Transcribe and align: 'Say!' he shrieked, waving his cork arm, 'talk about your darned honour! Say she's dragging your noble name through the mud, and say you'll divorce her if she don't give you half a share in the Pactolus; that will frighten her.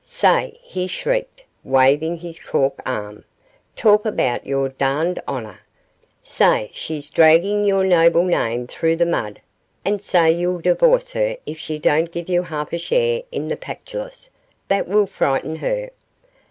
'Say!' 0.03 0.57
he 0.63 0.87
shrieked, 0.87 1.43
waving 1.63 2.17
his 2.17 2.41
cork 2.43 2.81
arm, 2.87 3.23
'talk 3.75 4.03
about 4.03 4.47
your 4.47 4.67
darned 4.67 5.21
honour! 5.27 5.59
Say 6.23 6.71
she's 6.73 7.11
dragging 7.11 7.65
your 7.65 7.83
noble 7.83 8.23
name 8.23 8.65
through 8.65 8.95
the 8.95 9.05
mud, 9.05 9.41
and 9.85 10.01
say 10.01 10.31
you'll 10.31 10.59
divorce 10.61 11.11
her 11.11 11.37
if 11.45 11.59
she 11.59 11.77
don't 11.77 12.11
give 12.11 12.29
you 12.29 12.41
half 12.41 12.73
a 12.73 12.79
share 12.79 13.21
in 13.31 13.47
the 13.49 13.55
Pactolus; 13.57 14.31
that 14.69 14.87
will 14.87 15.05
frighten 15.05 15.57
her. 15.57 15.91